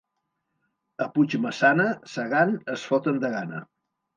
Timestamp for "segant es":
2.17-2.89